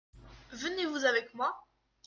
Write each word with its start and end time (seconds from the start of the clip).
Venez-vous 0.53 1.05
avec 1.05 1.35
moi? 1.35 1.53